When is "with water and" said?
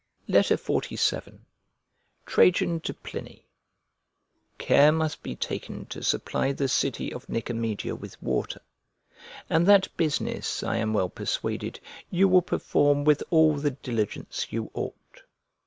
7.95-9.67